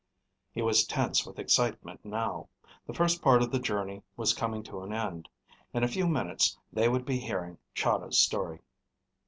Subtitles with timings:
[0.51, 2.49] He was tense with excitement now.
[2.87, 5.29] The first part of the journey was coming to an end.
[5.75, 8.61] In a few minutes they would be hearing Chahda's story.